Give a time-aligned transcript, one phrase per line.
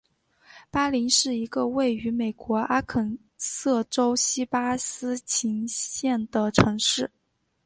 [0.71, 7.11] 巴林是一个位于美国阿肯色州锡巴斯琴县的城市。